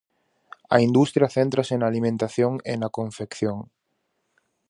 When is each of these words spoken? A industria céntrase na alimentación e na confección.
A 0.75 0.77
industria 0.87 1.33
céntrase 1.37 1.73
na 1.77 1.87
alimentación 1.91 2.53
e 2.71 2.73
na 2.81 2.89
confección. 2.97 3.57